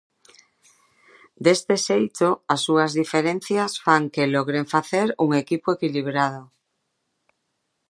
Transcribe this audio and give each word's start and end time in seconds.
Deste 1.45 1.75
xeito, 1.87 2.27
as 2.53 2.61
súas 2.65 2.91
diferencias 3.01 3.71
fan 3.85 4.03
que 4.13 4.31
logren 4.35 4.65
facer 4.75 5.07
un 5.25 5.29
equipo 5.43 5.67
equilibrado. 5.75 6.43